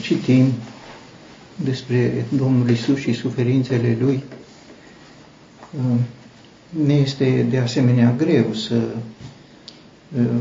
[0.00, 0.52] citim
[1.56, 4.22] despre Domnul Isus și suferințele Lui,
[6.86, 8.80] ne este de asemenea greu să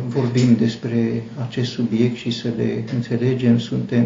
[0.07, 4.05] vorbim despre acest subiect și să le înțelegem, suntem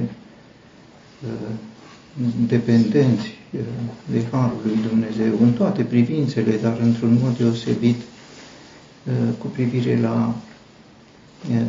[2.48, 3.38] dependenți
[4.12, 8.02] de Harul lui Dumnezeu în toate privințele, dar într-un mod deosebit
[9.38, 10.36] cu privire la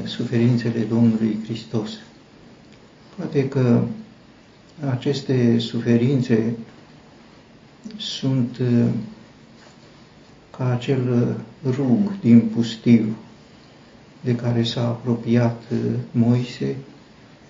[0.05, 1.91] suferințele Domnului Hristos.
[3.17, 3.83] Poate că
[4.91, 6.57] aceste suferințe
[7.97, 8.61] sunt
[10.57, 13.17] ca acel rug din pustiu
[14.21, 15.63] de care s-a apropiat
[16.11, 16.77] Moise,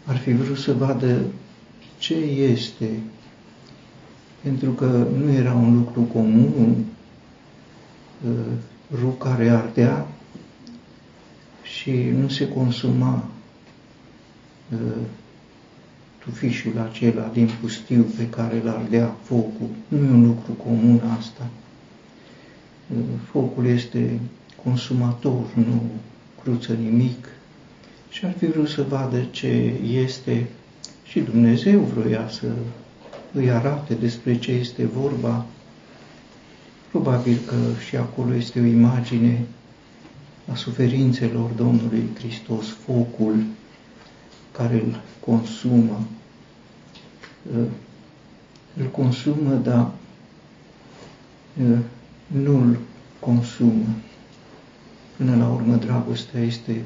[0.04, 1.20] ar fi vrut să vadă
[1.98, 3.00] ce este,
[4.42, 6.84] pentru că nu era un lucru comun,
[9.00, 10.06] rug care ardea
[11.62, 13.24] și nu se consuma
[16.26, 19.68] tufișul acela din pustiu pe care îl ardea focul.
[19.88, 21.46] Nu e un lucru comun asta.
[23.30, 24.20] Focul este
[24.64, 25.82] consumator, nu
[26.42, 27.28] cruță nimic.
[28.08, 30.46] Și ar fi vrut să vadă ce este
[31.04, 32.46] și Dumnezeu vroia să
[33.32, 35.46] îi arate despre ce este vorba.
[36.90, 37.56] Probabil că
[37.88, 39.40] și acolo este o imagine
[40.52, 43.36] a suferințelor Domnului Hristos, focul
[44.52, 46.06] care îl consumă.
[48.76, 49.90] Îl consumă, dar
[52.26, 52.78] nu îl
[53.20, 53.86] consumă.
[55.16, 56.84] Până la urmă, dragostea este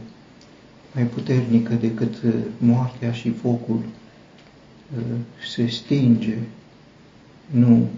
[0.94, 2.14] mai puternică decât
[2.58, 3.80] moartea și focul
[5.48, 6.36] se stinge,
[7.50, 7.89] nu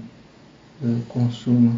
[1.06, 1.72] consumă.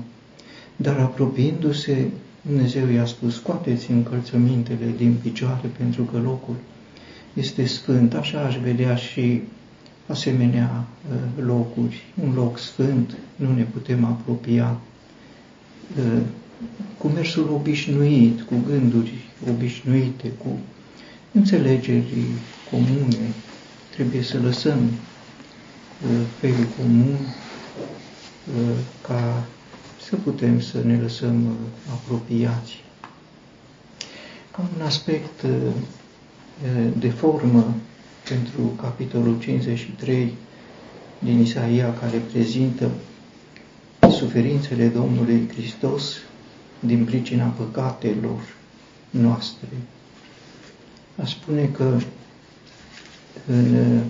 [0.77, 2.09] Dar apropiindu-se,
[2.43, 6.55] Dumnezeu i-a spus, scoateți încălțămintele din picioare pentru că locul
[7.35, 8.15] este sfânt.
[8.15, 9.43] Așa aș vedea și
[10.07, 10.85] asemenea
[11.37, 12.03] locuri.
[12.23, 14.77] Un loc sfânt, nu ne putem apropia
[16.99, 19.13] cu mersul obișnuit, cu gânduri
[19.51, 20.59] obișnuite, cu
[21.33, 22.25] înțelegeri
[22.71, 23.33] comune.
[23.91, 24.79] Trebuie să lăsăm
[26.41, 27.17] felul comun
[29.03, 29.45] ca
[30.01, 31.57] să putem să ne lăsăm
[31.93, 32.83] apropiați.
[34.51, 35.45] Ca un aspect
[36.99, 37.75] de formă
[38.29, 40.33] pentru capitolul 53
[41.19, 42.91] din Isaia, care prezintă
[44.11, 46.15] suferințele Domnului Hristos
[46.81, 48.41] din pricina păcatelor
[49.11, 49.69] noastre.
[51.23, 51.99] A spune că
[53.47, 54.01] în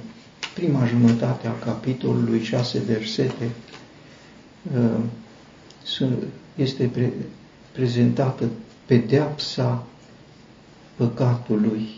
[0.54, 3.50] prima jumătate a capitolului, șase versete,
[6.56, 6.90] este
[7.72, 8.48] prezentată
[8.86, 9.86] pedeapsa
[10.96, 11.88] păcatului.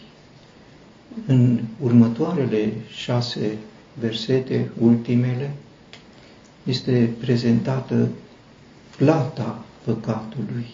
[1.27, 3.57] În următoarele șase
[4.01, 5.51] versete, ultimele,
[6.65, 8.09] este prezentată
[8.97, 10.67] plata păcatului.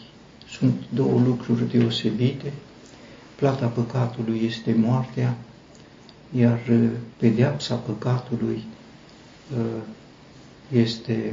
[0.49, 2.53] Sunt două lucruri deosebite.
[3.35, 5.37] Plata păcatului este moartea,
[6.37, 6.61] iar
[7.17, 8.63] pedeapsa păcatului
[9.57, 9.83] uh,
[10.73, 11.33] este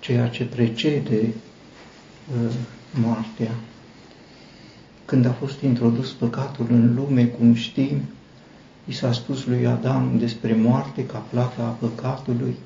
[0.00, 2.54] ceea ce precede uh,
[2.94, 3.50] moartea.
[5.04, 8.02] Când a fost introdus păcatul în lume, cum știm,
[8.88, 12.56] i s-a spus lui Adam despre moarte ca plata a păcatului,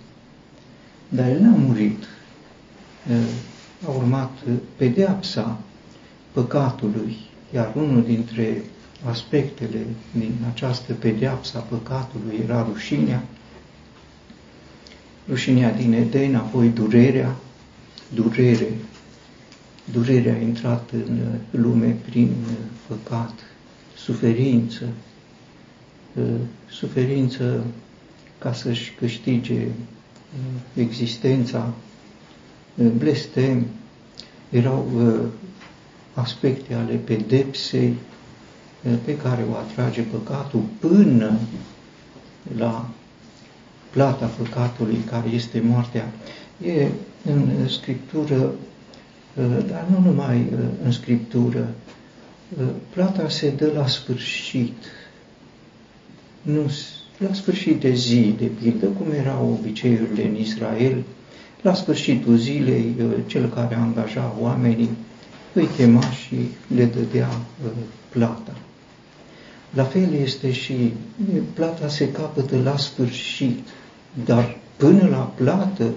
[1.08, 2.04] dar el n-a murit.
[3.86, 4.30] A urmat
[4.76, 5.58] pedeapsa
[6.32, 7.16] păcatului,
[7.54, 8.62] iar unul dintre
[9.04, 13.22] aspectele din această pedeapsă a păcatului era rușinea,
[15.28, 17.36] rușinea din Eden, apoi durerea,
[18.14, 18.68] durere,
[19.92, 22.34] durerea a intrat în lume prin
[22.86, 23.34] păcat,
[23.96, 24.84] suferință,
[26.70, 27.64] suferință
[28.38, 29.66] ca să-și câștige
[30.74, 31.72] existența,
[32.98, 33.66] blestem,
[34.50, 34.88] erau
[36.14, 37.94] aspecte ale pedepsei
[39.04, 41.38] pe care o atrage păcatul până
[42.56, 42.90] la
[43.90, 46.12] plata păcatului care este moartea.
[46.64, 46.88] E
[47.24, 48.52] în Scriptură,
[49.68, 50.46] dar nu numai
[50.84, 51.68] în Scriptură,
[52.90, 54.84] plata se dă la sfârșit.
[56.42, 56.70] Nu
[57.18, 61.02] la sfârșit de zi, de pildă, cum erau obiceiurile în Israel,
[61.62, 64.90] la sfârșitul zilei, uh, cel care angaja oamenii
[65.52, 66.36] îi chema și
[66.74, 67.28] le dădea
[67.64, 67.70] uh,
[68.08, 68.56] plata.
[69.74, 70.92] La fel este și
[71.54, 73.58] plata se capătă la sfârșit,
[74.24, 75.90] dar până la plată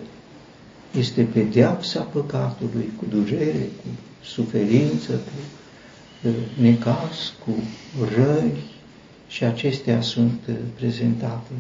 [0.97, 3.88] este pedeapsa păcatului cu durere, cu
[4.24, 7.51] suferință, cu uh, necas, cu
[8.15, 8.63] răni,
[9.27, 11.51] și acestea sunt uh, prezentate.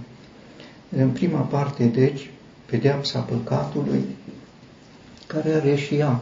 [0.97, 2.29] În prima parte, deci,
[2.65, 4.01] pedeapsa păcatului,
[5.27, 6.21] care are și ea,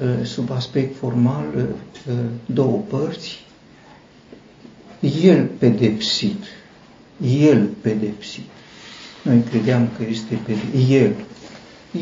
[0.00, 1.62] uh, sub aspect formal, uh,
[2.08, 2.14] uh,
[2.46, 3.44] două părți.
[5.22, 6.44] El pedepsit,
[7.40, 8.44] el pedepsit.
[9.22, 11.14] Noi credeam că este pedepsit, el.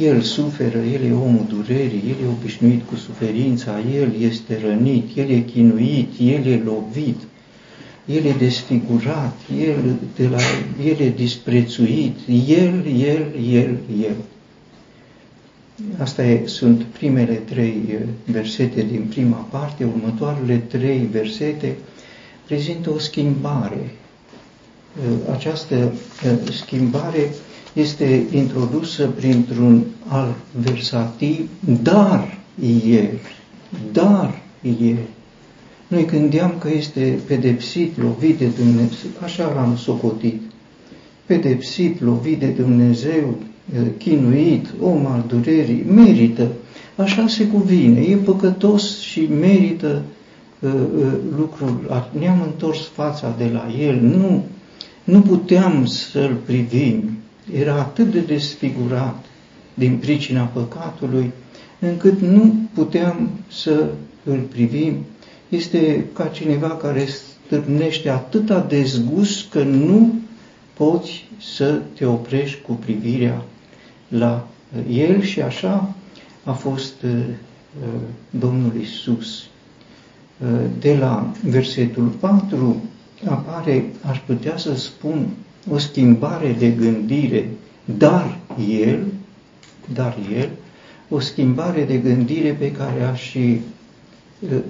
[0.00, 5.30] El suferă, el e omul durerii, el e obișnuit cu suferința, el este rănit, el
[5.30, 7.16] e chinuit, el e lovit,
[8.06, 10.40] el e desfigurat, el, de la,
[10.84, 14.16] el e disprețuit, el, el, el, el.
[15.98, 21.76] Asta e, sunt primele trei versete din prima parte, următoarele trei versete
[22.46, 23.90] prezintă o schimbare.
[25.32, 25.92] Această
[26.50, 27.30] schimbare
[27.72, 31.48] este introdusă printr-un al versativ,
[31.82, 32.38] dar
[32.86, 33.18] el,
[33.92, 34.42] dar
[34.80, 34.98] el.
[35.94, 40.40] Noi gândeam că este pedepsit, lovit de Dumnezeu, așa l-am socotit.
[41.26, 43.34] Pedepsit, lovit de Dumnezeu,
[43.98, 46.48] chinuit, om al durerii, merită,
[46.96, 50.02] așa se cuvine, e păcătos și merită
[50.58, 54.44] uh, uh, lucrul, ne-am întors fața de la el, nu,
[55.04, 57.10] nu puteam să-l privim,
[57.56, 59.24] era atât de desfigurat
[59.74, 61.30] din pricina păcatului,
[61.80, 63.86] încât nu puteam să
[64.24, 64.94] îl privim.
[65.54, 70.14] Este ca cineva care stârnește atâta dezgust că nu
[70.72, 73.42] poți să te oprești cu privirea
[74.08, 74.48] la
[74.90, 75.94] el și așa
[76.44, 79.46] a fost uh, uh, Domnul Isus.
[80.38, 80.48] Uh,
[80.78, 82.82] de la versetul 4
[83.28, 85.28] apare, aș putea să spun,
[85.70, 87.48] o schimbare de gândire,
[87.84, 88.38] dar
[88.80, 89.04] el,
[89.94, 90.50] dar el,
[91.08, 93.60] o schimbare de gândire pe care aș și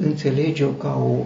[0.00, 1.24] înțelege-o ca o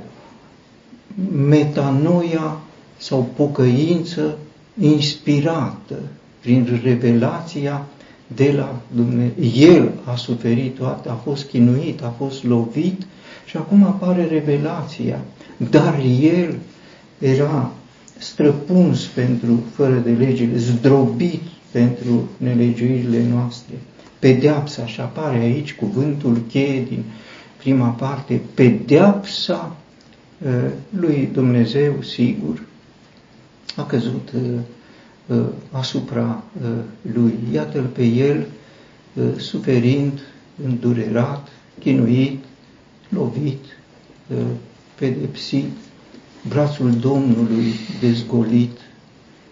[1.32, 2.58] metanoia
[2.96, 4.38] sau pocăință
[4.80, 5.94] inspirată
[6.40, 7.86] prin revelația
[8.26, 9.32] de la Dumnezeu.
[9.74, 13.02] El a suferit toate, a fost chinuit, a fost lovit
[13.46, 15.20] și acum apare revelația.
[15.70, 16.54] Dar el
[17.18, 17.72] era
[18.18, 23.74] străpuns pentru fără de legile, zdrobit pentru nelegiuirile noastre.
[24.18, 27.04] Pedeapsa, și apare aici cuvântul cheie din
[27.58, 29.76] prima parte, pedeapsa
[30.38, 32.62] uh, lui Dumnezeu, sigur,
[33.76, 34.42] a căzut uh,
[35.26, 36.42] uh, asupra
[37.12, 37.34] lui.
[37.52, 38.46] Iată-l pe el
[39.36, 40.20] suferind,
[40.64, 42.44] îndurerat, chinuit,
[43.08, 43.64] lovit,
[44.94, 45.70] pedepsit,
[46.48, 48.78] brațul Domnului dezgolit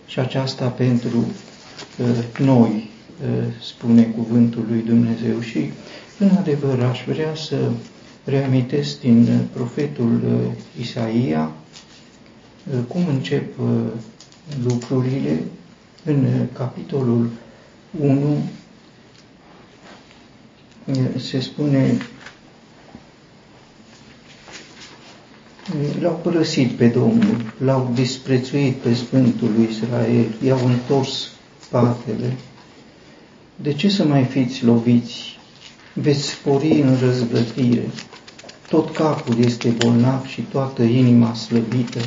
[0.07, 2.91] și aceasta pentru uh, noi,
[3.23, 5.41] uh, spune cuvântul lui Dumnezeu.
[5.41, 5.71] Și,
[6.19, 7.57] în adevăr, aș vrea să
[8.27, 11.53] reamintesc din uh, profetul uh, Isaia
[12.73, 13.67] uh, cum încep uh,
[14.65, 15.41] lucrurile
[16.05, 17.31] în uh, capitolul
[18.01, 18.37] 1
[20.85, 21.97] uh, se spune
[26.01, 31.29] L-au părăsit pe Domnul, l-au disprețuit pe Sfântul lui Israel, i-au întors
[31.61, 32.37] spatele.
[33.57, 35.36] De ce să mai fiți loviți?
[36.01, 37.89] Veți spori în răzbătire.
[38.69, 41.99] Tot capul este bolnav și toată inima slăbită.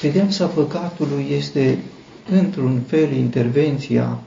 [0.00, 1.78] Pedeapsa păcatului este,
[2.30, 4.18] într-un fel, intervenția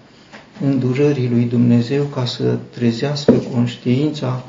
[0.61, 4.43] îndurării lui Dumnezeu ca să trezească conștiința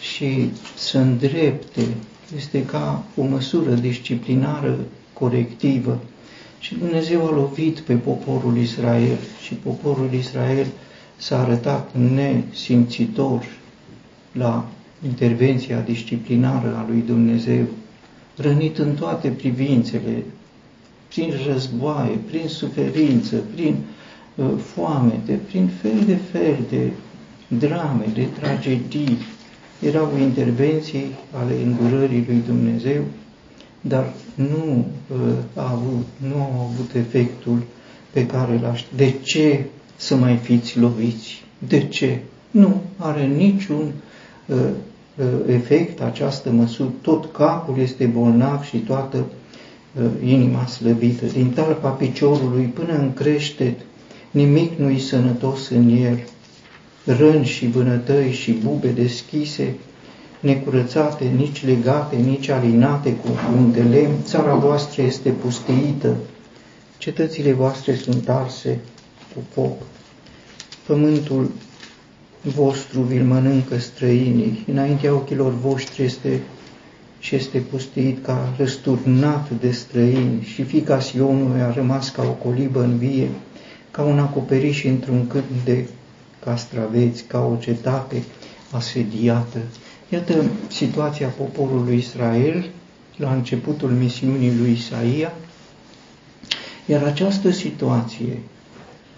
[0.00, 1.82] și să îndrepte
[2.36, 4.78] este ca o măsură disciplinară
[5.12, 6.00] corectivă.
[6.58, 10.66] Și Dumnezeu a lovit pe poporul Israel și poporul Israel
[11.16, 13.44] s-a arătat nesimțitor
[14.32, 14.68] la
[15.06, 17.64] intervenția disciplinară a lui Dumnezeu,
[18.36, 20.24] rănit în toate privințele,
[21.08, 23.76] prin războaie, prin suferință, prin
[24.34, 26.90] uh, foamete, prin fel de fel de
[27.58, 29.18] drame, de tragedii,
[29.80, 33.02] erau intervenții ale îndurării lui Dumnezeu,
[33.80, 35.18] dar nu, uh,
[35.54, 37.62] a avut, nu au avut efectul
[38.10, 38.82] pe care l aș.
[38.96, 39.64] De ce
[39.96, 41.44] să mai fiți loviți?
[41.68, 42.18] De ce?
[42.50, 44.11] Nu are niciun uh, uh,
[45.46, 46.88] efect această măsură.
[47.00, 51.26] Tot capul este bolnav și toată uh, inima slăbită.
[51.26, 53.78] Din talpa piciorului până în creștet,
[54.30, 56.18] nimic nu-i sănătos în el
[57.04, 59.74] răni și vânătăi și bube deschise,
[60.40, 66.16] necurățate, nici legate, nici alinate cu un de lemn, țara voastră este pustiită,
[66.98, 68.80] cetățile voastre sunt arse
[69.34, 69.82] cu foc,
[70.86, 71.50] pământul
[72.42, 76.40] vostru vi-l mănâncă străinii, înaintea ochilor voștri este
[77.18, 80.42] și este pustiit ca răsturnat de străini.
[80.42, 83.28] Și fica Sionului a rămas ca o colibă în vie,
[83.90, 85.88] ca un acoperiș într-un câmp de
[86.44, 88.22] castraveți, ca o cetate
[88.70, 89.58] asediată.
[90.08, 92.70] Iată situația poporului Israel
[93.16, 95.32] la începutul misiunii lui Isaia,
[96.86, 98.38] iar această situație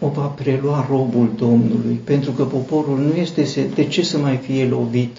[0.04, 4.66] o va prelua robul Domnului, pentru că poporul nu este, de ce să mai fie
[4.66, 5.16] lovit?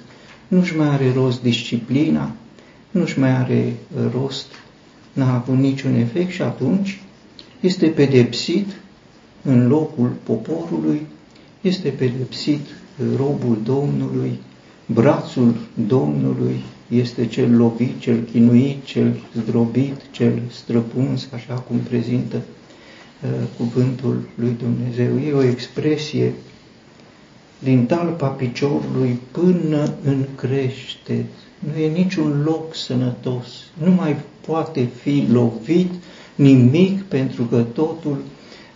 [0.48, 2.32] Nu-și mai are rost disciplina,
[2.92, 4.48] nu-și mai are uh, rost,
[5.13, 7.00] n-a avut niciun efect și atunci
[7.60, 8.68] este pedepsit
[9.42, 11.01] în locul poporului,
[11.62, 14.39] este pedepsit uh, robul Domnului,
[14.86, 15.56] brațul
[15.88, 22.55] Domnului este cel lovit, cel chinuit, cel zdrobit, cel străpuns, așa cum prezintă uh,
[23.58, 25.20] cuvântul lui Dumnezeu.
[25.20, 26.34] E o expresie
[27.60, 31.26] din talpa piciorului până în crește.
[31.60, 33.48] Nu e niciun loc sănătos,
[33.84, 35.92] nu mai poate fi lovit
[36.36, 38.18] nimic pentru că totul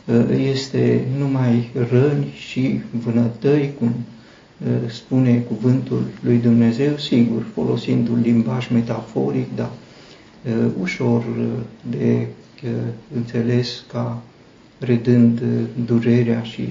[0.05, 8.21] uh, este numai răni și vânătăi, cum uh, spune cuvântul lui Dumnezeu, sigur, folosind un
[8.21, 9.69] limbaj metaforic, dar
[10.45, 11.23] uh, ușor
[11.89, 12.27] de
[13.15, 14.21] înțeles ca
[14.79, 15.41] redând
[15.85, 16.69] durerea și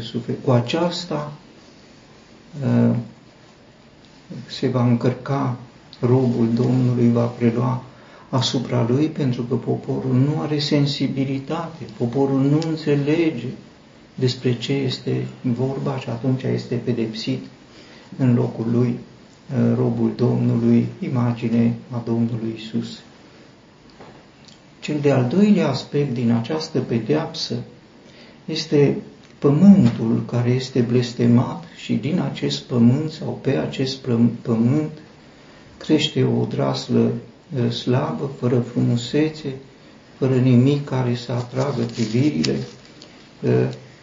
[0.00, 0.44] suferința.
[0.44, 1.32] Cu aceasta
[4.46, 5.56] se va încărca
[6.00, 7.82] robul Domnului, va prelua
[8.30, 13.46] asupra lui, pentru că poporul nu are sensibilitate, poporul nu înțelege
[14.14, 17.44] despre ce este vorba și atunci este pedepsit
[18.16, 22.98] în locul lui uh, robul Domnului, imagine a Domnului Isus.
[24.80, 27.54] Cel de-al doilea aspect din această pedeapsă
[28.44, 28.96] este
[29.38, 33.98] pământul care este blestemat și din acest pământ sau pe acest
[34.42, 34.90] pământ
[35.76, 37.12] crește o draslă
[37.56, 39.54] uh, slabă, fără frumusețe,
[40.18, 42.56] fără nimic care să atragă privirile,
[43.42, 43.50] uh,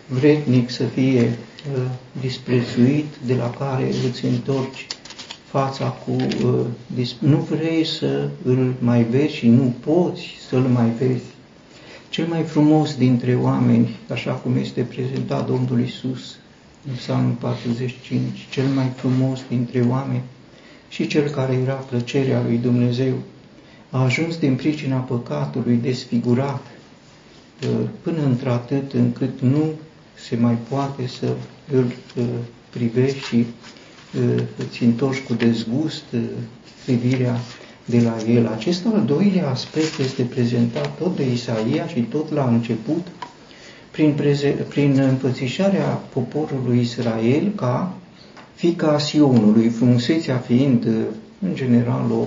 [0.07, 1.81] vrednic să fie uh,
[2.21, 4.87] disprețuit, de la care îți întorci
[5.49, 6.15] fața cu...
[7.19, 11.23] Nu vrei să îl mai vezi și nu poți să-l mai vezi.
[12.09, 16.35] Cel mai frumos dintre oameni, așa cum este prezentat Domnul Isus
[16.87, 20.23] în Psalmul 45, cel mai frumos dintre oameni
[20.89, 23.13] și cel care era plăcerea lui Dumnezeu,
[23.89, 26.65] a ajuns din pricina păcatului desfigurat
[27.63, 29.71] uh, până într-atât încât nu
[30.27, 31.33] se mai poate să
[31.71, 31.85] îl
[32.17, 32.23] uh,
[32.69, 33.45] privești și uh,
[34.57, 36.03] îți întorci cu dezgust
[36.85, 37.39] privirea
[37.85, 38.47] de la el.
[38.47, 43.07] Acest al doilea aspect este prezentat tot de Isaia și tot la început
[43.91, 47.93] prin, preze, prin împățișarea poporului Israel ca
[48.55, 50.87] fica Sionului, frumusețea fiind
[51.41, 52.25] în general o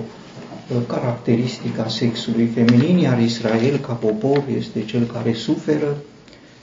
[0.86, 5.96] caracteristică a sexului feminin, iar Israel ca popor este cel care suferă,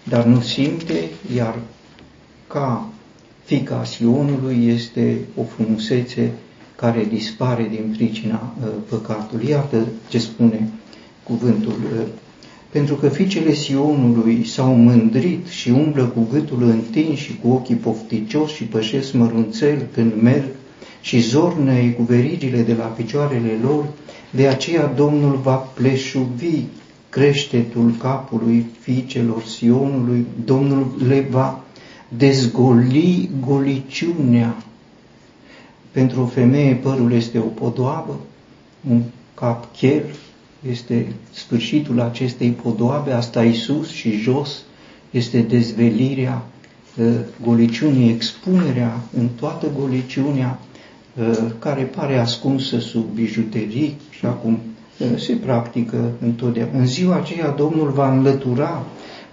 [0.03, 1.55] dar nu simte, iar
[2.47, 2.89] ca
[3.47, 6.31] fica Sionului este o frumusețe
[6.75, 9.49] care dispare din pricina uh, păcatului.
[9.49, 10.69] Iată ce spune
[11.23, 11.71] cuvântul.
[11.71, 12.07] Uh,
[12.69, 18.51] pentru că fiicele Sionului s-au mândrit și umblă cu gâtul întins și cu ochii pofticios
[18.51, 20.45] și pășesc mărunțel când merg
[21.01, 23.85] și zornăie cu verigile de la picioarele lor,
[24.29, 26.61] de aceea Domnul va pleșuvi
[27.09, 31.61] creștetul capului fiicelor Sionului, Domnul le va
[32.09, 34.55] dezgoli goliciunea
[35.91, 38.19] pentru o femeie părul este o podoabă,
[38.89, 39.01] un
[39.33, 40.03] cap chel,
[40.69, 44.63] este sfârșitul acestei podoabe, asta Isus și jos
[45.11, 46.45] este dezvelirea
[46.97, 47.05] uh,
[47.43, 50.59] goliciunii, expunerea în toată goliciunea
[51.19, 54.59] uh, care pare ascunsă sub bijuterii și acum
[54.97, 56.79] uh, se practică întotdeauna.
[56.79, 58.85] În ziua aceea Domnul va înlătura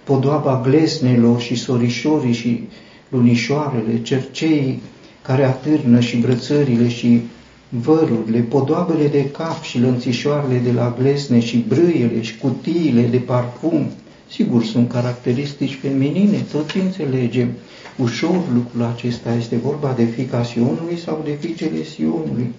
[0.05, 2.63] podoaba glesnelor și sorișorii și
[3.09, 4.81] lunișoarele, cerceii
[5.21, 7.21] care atârnă și brățările și
[7.69, 13.87] vărurile, podoabele de cap și lănțișoarele de la glesne și brâiele și cutiile de parfum,
[14.29, 17.49] sigur sunt caracteristici feminine, toți înțelegem.
[17.97, 22.53] Ușor lucrul acesta, este vorba de fica Sionului sau de fiicele Sionului.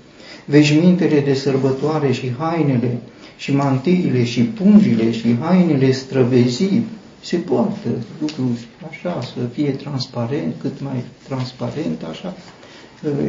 [0.44, 2.98] Veșmintele de sărbătoare și hainele
[3.36, 6.84] și mantiile și pungile și hainele străvezii
[7.26, 7.88] se poartă
[8.20, 12.34] lucruri așa, să fie transparent, cât mai transparent, așa,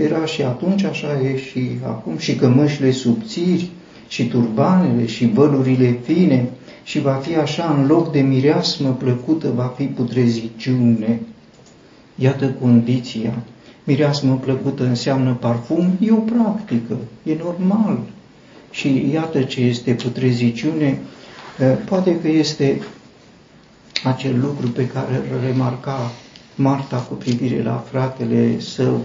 [0.01, 3.69] era și atunci, așa e și acum, și cămășile subțiri,
[4.07, 6.49] și turbanele, și vălurile fine,
[6.83, 11.19] și va fi așa, în loc de mireasmă plăcută, va fi putreziciune.
[12.15, 13.33] Iată condiția.
[13.83, 17.99] Mireasmă plăcută înseamnă parfum, e o practică, e normal.
[18.71, 20.99] Și iată ce este putreziciune,
[21.85, 22.81] poate că este
[24.03, 26.11] acel lucru pe care îl remarca
[26.55, 29.01] Marta cu privire la fratele său,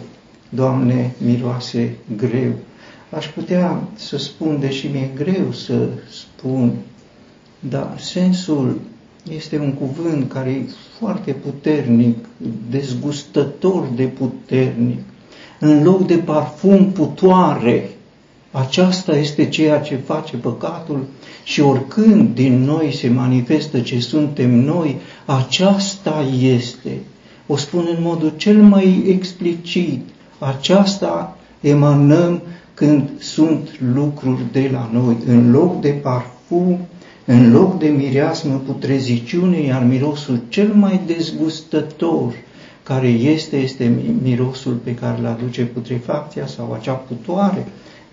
[0.55, 2.53] Doamne, miroase greu.
[3.11, 6.73] Aș putea să spun, deși mi-e greu să spun,
[7.61, 8.81] dar sensul
[9.31, 10.65] este un cuvânt care e
[10.99, 12.17] foarte puternic,
[12.71, 14.99] dezgustător de puternic.
[15.61, 17.91] În loc de parfum putoare,
[18.51, 21.07] aceasta este ceea ce face păcatul
[21.43, 26.99] și oricând din noi se manifestă ce suntem noi, aceasta este.
[27.47, 30.01] O spun în modul cel mai explicit.
[30.39, 32.43] Aceasta emanăm
[32.75, 35.17] când sunt lucruri de la noi.
[35.27, 36.79] În loc de parfum,
[37.25, 42.35] în loc de mireasmă putreziciune, iar mirosul cel mai dezgustător
[42.83, 47.67] care este, este mirosul pe care îl aduce putrefacția sau acea putoare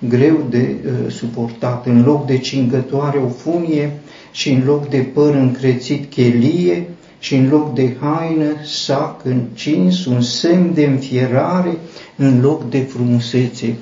[0.07, 1.85] greu de uh, suportat.
[1.85, 3.99] În loc de cingătoare o funie
[4.31, 6.87] și în loc de păr încrețit chelie
[7.19, 11.77] și în loc de haină sac încins, un semn de înfierare
[12.15, 13.75] în loc de frumusețe.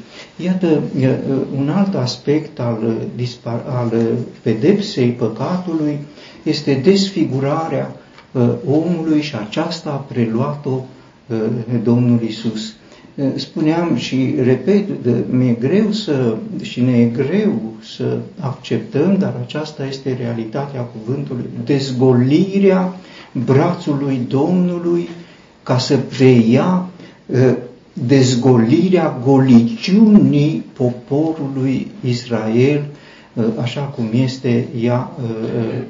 [0.44, 1.10] Iată uh,
[1.58, 3.10] un alt aspect al,
[3.46, 4.06] uh, al uh,
[4.42, 5.98] pedepsei păcatului
[6.44, 7.96] este desfigurarea
[8.70, 10.80] omului și aceasta a preluat-o
[11.84, 12.74] Domnul Isus.
[13.36, 14.88] Spuneam și repet,
[15.30, 22.96] mi-e greu să, și ne e greu să acceptăm, dar aceasta este realitatea cuvântului, dezgolirea
[23.46, 25.10] brațului Domnului
[25.64, 26.86] ca să preia
[27.94, 32.86] dezgolirea goliciunii poporului Israel,
[33.62, 35.12] așa cum este ea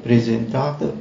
[0.02, 0.94] prezentată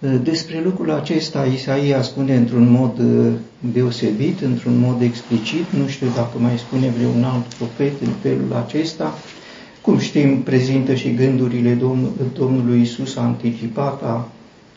[0.00, 3.32] despre lucrul acesta Isaia spune într-un mod uh,
[3.72, 9.14] deosebit, într-un mod explicit, nu știu dacă mai spune vreun alt profet în felul acesta.
[9.80, 14.28] Cum știm, prezintă și gândurile Domn Domnului Isus anticipat, a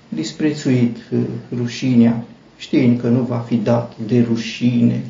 [0.09, 1.19] disprețuit uh,
[1.57, 2.23] rușinea,
[2.57, 5.03] știind că nu va fi dat de rușine.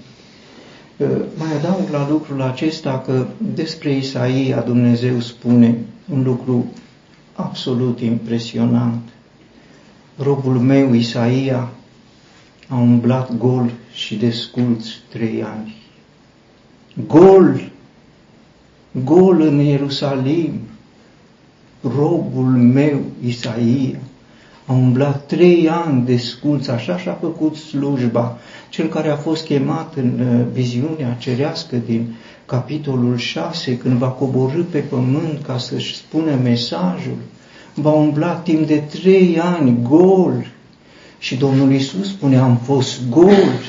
[0.97, 5.77] Uh, mai adaug la lucrul acesta că despre Isaia Dumnezeu spune
[6.13, 6.65] un lucru
[7.33, 9.01] absolut impresionant
[10.21, 11.69] robul meu Isaia
[12.67, 15.75] a umblat gol și desculț trei ani.
[17.07, 17.71] Gol,
[19.03, 20.59] gol în Ierusalim,
[21.81, 23.99] robul meu Isaia
[24.69, 28.37] a umblat trei ani de sculț, așa și-a făcut slujba.
[28.69, 34.61] Cel care a fost chemat în uh, viziunea cerească din capitolul 6, când va coborâ
[34.61, 37.17] pe pământ ca să-și spună mesajul,
[37.73, 40.47] va umbla timp de trei ani gol.
[41.19, 43.59] Și Domnul Isus spune, am fost gol.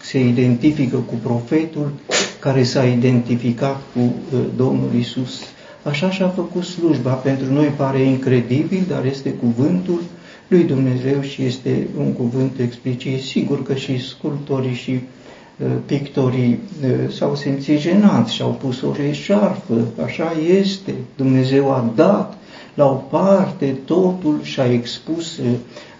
[0.00, 1.92] Se identifică cu profetul
[2.38, 5.40] care s-a identificat cu uh, Domnul Isus.
[5.82, 7.12] Așa și-a făcut slujba.
[7.12, 10.02] Pentru noi pare incredibil, dar este cuvântul
[10.48, 13.22] lui Dumnezeu și este un cuvânt explicit.
[13.22, 18.92] Sigur că și sculptorii și uh, pictorii uh, s-au simțit jenați și au pus o
[18.92, 19.84] reșarfă.
[20.04, 20.94] Așa este.
[21.16, 22.38] Dumnezeu a dat
[22.74, 25.46] la o parte totul și a expus uh,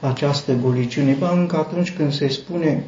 [0.01, 1.17] această goliciune.
[1.19, 2.85] Ba încă atunci când se spune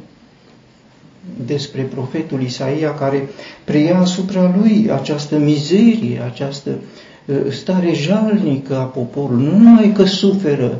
[1.45, 3.29] despre profetul Isaia care
[3.63, 6.69] preia asupra lui această mizerie, această
[7.25, 10.79] uh, stare jalnică a poporului, nu numai că suferă,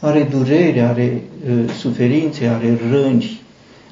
[0.00, 3.40] are durere, are uh, suferințe, are răni,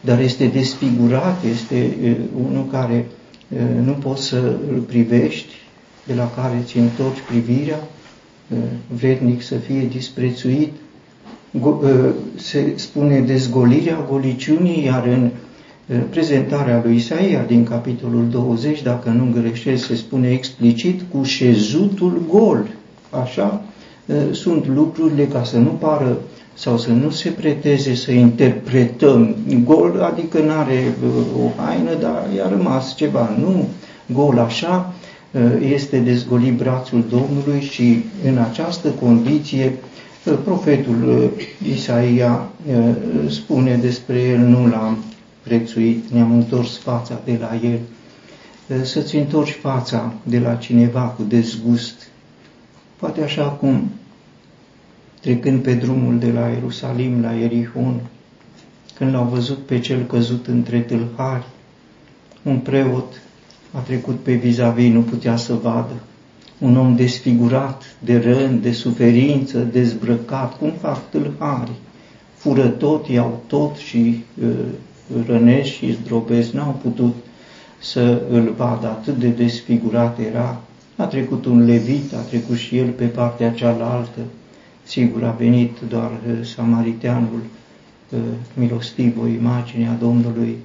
[0.00, 1.96] dar este desfigurat, este
[2.48, 3.06] unul care
[3.84, 4.36] nu poți să
[4.72, 5.54] îl privești,
[6.06, 7.78] de la care ți întorci privirea,
[8.88, 10.72] vrednic să fie disprețuit.
[12.36, 15.30] Se spune dezgolirea goliciunii, iar în
[16.10, 22.66] prezentarea lui Isaia din capitolul 20, dacă nu greșesc, se spune explicit cu șezutul gol.
[23.10, 23.62] Așa
[24.30, 26.18] sunt lucrurile ca să nu pară
[26.54, 30.94] sau să nu se preteze să interpretăm gol, adică nu are
[31.44, 33.36] o haină, dar i-a rămas ceva.
[33.38, 33.68] Nu,
[34.12, 35.03] gol așa, Uh,
[35.60, 39.72] este dezgolit brațul Domnului și în această condiție
[40.24, 42.48] uh, profetul uh, Isaia
[43.28, 45.04] spune despre el, nu l-am
[45.42, 47.78] prețuit, ne-am întors fața de la el.
[48.84, 52.08] Să-ți întorci fața de la cineva cu dezgust,
[52.96, 53.90] poate așa cum
[55.20, 58.00] trecând pe drumul de la Ierusalim la Erihon,
[58.94, 61.46] când l-au văzut pe cel căzut între tâlhari,
[62.42, 63.22] un preot
[63.74, 65.94] a trecut pe vis-a-vis, nu putea să vadă.
[66.58, 71.78] Un om desfigurat, de răni, de suferință, dezbrăcat, cum fac tâlharii.
[72.34, 74.48] Fură tot, iau tot și uh,
[75.26, 77.14] rănești și zdrobesc, n-au putut
[77.78, 80.60] să îl vadă, atât de desfigurat era.
[80.96, 84.20] A trecut un levit, a trecut și el pe partea cealaltă.
[84.82, 87.42] Sigur, a venit doar uh, samariteanul
[88.08, 88.18] uh,
[88.54, 90.56] milostiv, o imagine a Domnului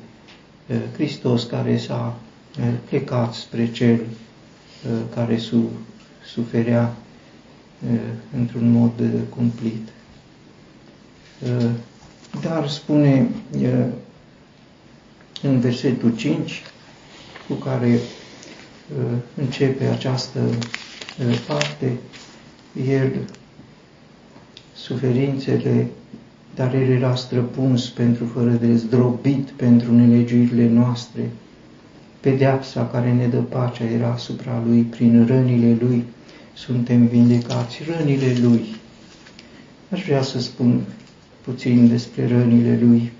[0.95, 2.15] Hristos care s-a
[2.89, 3.99] plecat spre cel
[5.15, 5.69] care su,
[6.25, 6.95] suferea
[8.37, 8.91] într-un mod
[9.29, 9.87] cumplit.
[12.41, 13.27] Dar spune
[15.41, 16.63] în versetul 5,
[17.47, 17.99] cu care
[19.35, 20.39] începe această
[21.47, 21.97] parte,
[22.89, 23.11] el
[24.75, 25.87] suferințele,
[26.55, 31.29] dar el era străpuns pentru fără de zdrobit pentru nelegiurile noastre.
[32.19, 36.05] Pedeapsa care ne dă pacea era asupra lui, prin rănile lui
[36.53, 38.65] suntem vindecați, rănile lui.
[39.91, 40.81] Aș vrea să spun
[41.41, 43.11] puțin despre rănile lui.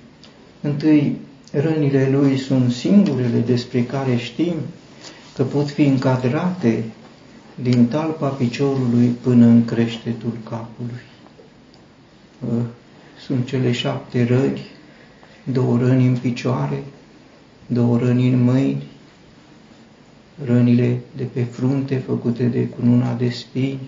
[0.61, 1.17] Întâi,
[1.51, 4.55] rănile lui sunt singurele despre care știm
[5.35, 6.83] că pot fi încadrate
[7.61, 11.01] din talpa piciorului până în creștetul capului.
[12.39, 12.63] Uh,
[13.25, 14.61] sunt cele șapte răni,
[15.43, 16.83] două răni în picioare,
[17.67, 18.83] două răni în mâini,
[20.45, 23.79] rănile de pe frunte făcute de cununa de spini,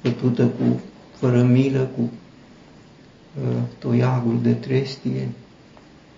[0.00, 0.80] făcută cu
[1.16, 5.28] fără milă, cu uh, toiagul de trestie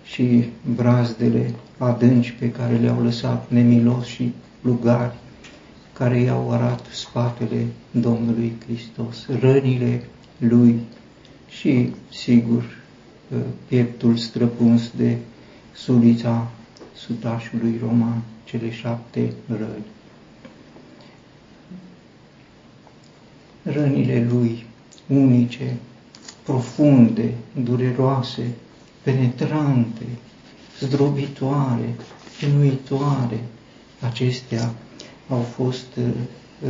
[0.03, 5.13] și brazdele adânci pe care le-au lăsat nemilos și lugari
[5.93, 10.03] care i-au arat spatele Domnului Hristos, rănile
[10.37, 10.79] Lui
[11.49, 12.63] și, sigur,
[13.67, 15.17] pieptul străpuns de
[15.73, 16.47] sulița
[16.95, 19.85] sutașului roman, cele șapte răni.
[23.63, 24.65] Rănile lui
[25.07, 25.77] unice,
[26.43, 28.47] profunde, dureroase,
[29.03, 30.05] penetrante,
[30.79, 31.95] zdrobitoare,
[32.49, 33.39] inuitoare,
[34.01, 34.73] acestea
[35.29, 36.03] au fost uh,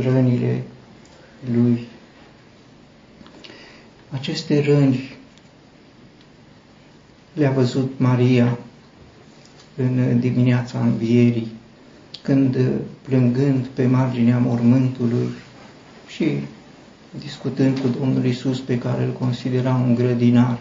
[0.02, 0.62] rănile
[1.52, 1.86] lui.
[4.10, 5.16] Aceste răni
[7.32, 8.58] le-a văzut Maria
[9.76, 11.55] în dimineața învierii,
[12.26, 12.66] când uh,
[13.02, 15.28] plângând pe marginea mormântului
[16.06, 16.24] și
[17.18, 20.58] discutând cu Domnul Isus pe care îl considera un grădinar,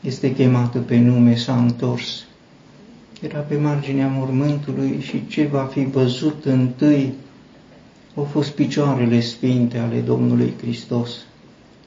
[0.00, 2.24] este chemată pe nume, s-a întors
[3.22, 7.12] era pe marginea mormântului și ce va fi văzut întâi
[8.14, 11.10] au fost picioarele sfinte ale Domnului Hristos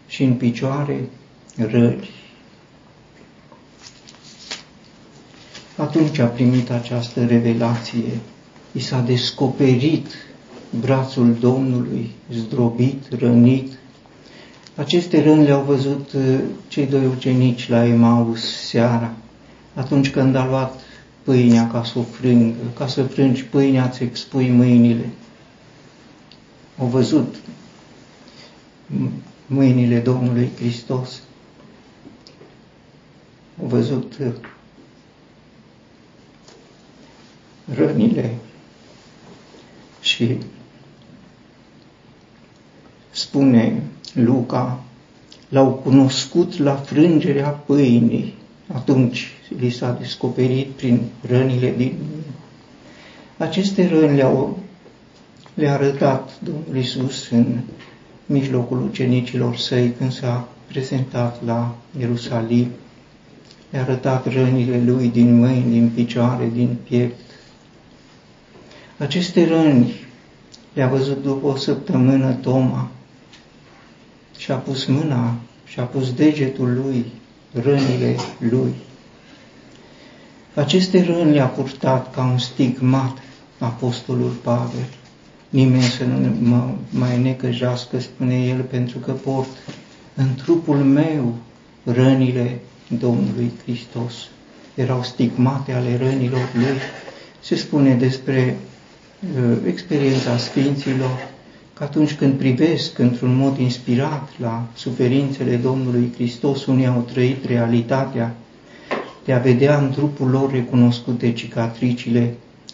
[0.08, 1.10] și în picioare
[1.58, 2.10] rări.
[5.78, 8.20] Atunci a primit această revelație,
[8.72, 10.08] i s-a descoperit
[10.80, 13.74] brațul Domnului, zdrobit, rănit.
[14.76, 19.14] Aceste răni le-au văzut uh, cei doi ucenici la Emaus seara,
[19.74, 20.80] atunci când a luat
[21.24, 25.10] pâinea ca să o frângă, ca să frângi pâinea, îți expui mâinile.
[26.80, 27.36] Au văzut
[29.48, 31.22] mâinile Domnului Hristos.
[33.62, 34.18] Au văzut
[37.78, 38.36] rănile
[40.02, 40.38] și
[43.12, 43.82] spune
[44.14, 44.84] Luca,
[45.50, 48.34] l-au cunoscut la frângerea pâinii
[48.74, 51.94] atunci li s-a descoperit prin rănile din
[53.38, 54.60] Aceste răni le-au
[55.54, 57.60] le-a arătat Domnul Isus în
[58.26, 62.68] mijlocul ucenicilor săi când s-a prezentat la Ierusalim.
[63.70, 67.20] Le-a arătat rănile lui din mâini, din picioare, din piept.
[68.98, 69.94] Aceste răni
[70.74, 72.88] le-a văzut după o săptămână Toma
[74.38, 77.06] și a pus mâna și a pus degetul lui
[77.52, 78.74] rănile lui.
[80.54, 83.18] Aceste răni le-a purtat ca un stigmat
[83.60, 84.88] apostolul Pavel.
[85.50, 89.50] Nimeni să nu mă mai necăjească, spune el, pentru că port
[90.14, 91.36] în trupul meu
[91.84, 92.60] rănile
[93.00, 94.14] Domnului Hristos.
[94.76, 96.80] Erau stigmate ale rănilor lui.
[97.40, 98.74] Se spune despre uh,
[99.68, 101.28] experiența Sfinților,
[101.74, 108.36] că atunci când privesc într-un mod inspirat la suferințele Domnului Hristos, unii au trăit realitatea
[109.26, 112.34] de a vedea în trupul lor recunoscute cicatricile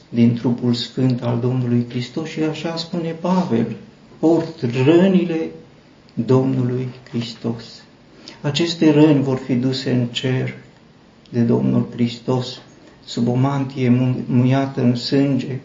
[0.10, 3.76] din trupul sfânt al Domnului Hristos și așa spune Pavel,
[4.20, 5.50] port rănile
[6.14, 7.64] Domnului Hristos.
[8.42, 10.54] Aceste răni vor fi duse în cer
[11.30, 12.62] de Domnul Hristos,
[13.06, 13.90] sub o mantie
[14.26, 15.60] muiată în sânge,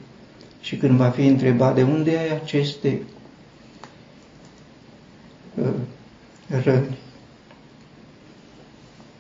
[0.67, 3.03] și când va fi întrebat de unde ai aceste
[5.55, 5.69] uh,
[6.65, 6.97] răni,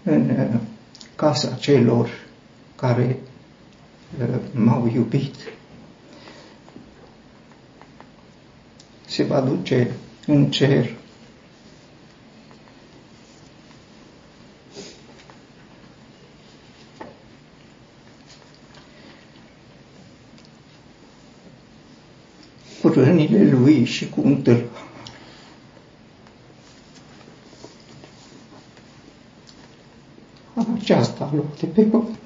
[0.02, 0.60] în uh,
[1.16, 2.10] casa celor
[2.76, 3.18] care
[4.20, 5.34] uh, m-au iubit.
[9.06, 9.90] Se va duce
[10.26, 10.94] în cer
[22.96, 23.42] rănile
[24.16, 24.64] lui și cu un târg.
[30.80, 32.25] Aceasta a luat de pe pământ.